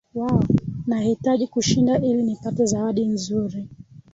Nahitaji 0.87 1.47
kushinda 1.47 1.97
ili 1.99 2.23
nipate 2.23 2.65
zawadi 2.65 3.05
nzuri 3.07 3.67